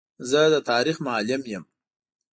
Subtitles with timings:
[0.29, 1.63] زه د تاریخ معلم یم.